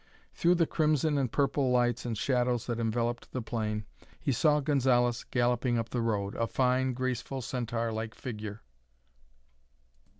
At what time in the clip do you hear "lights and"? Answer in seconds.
1.69-2.17